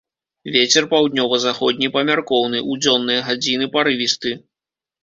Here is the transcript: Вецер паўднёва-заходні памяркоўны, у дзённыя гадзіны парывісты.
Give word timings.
Вецер 0.53 0.87
паўднёва-заходні 0.93 1.91
памяркоўны, 1.99 2.65
у 2.73 2.81
дзённыя 2.83 3.21
гадзіны 3.31 3.73
парывісты. 3.79 4.39